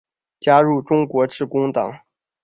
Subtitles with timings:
[0.39, 1.99] 加入中国致公党。